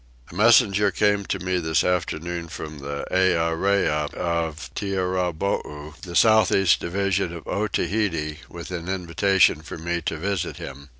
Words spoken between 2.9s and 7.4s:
Earee of Tiarrabou, the south east division